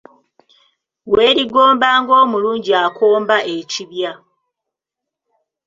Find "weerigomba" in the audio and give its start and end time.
1.11-1.87